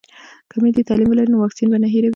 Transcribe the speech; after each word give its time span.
که 0.49 0.55
میندې 0.61 0.81
تعلیم 0.89 1.07
ولري 1.09 1.27
نو 1.31 1.37
واکسین 1.43 1.67
به 1.71 1.77
نه 1.83 1.87
هیروي. 1.93 2.09